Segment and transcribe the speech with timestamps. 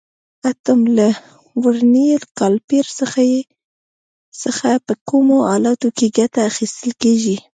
[0.49, 1.07] اتم: له
[1.63, 2.85] ورنیر کالیپر
[4.43, 7.37] څخه په کومو حالاتو کې ګټه اخیستل کېږي؟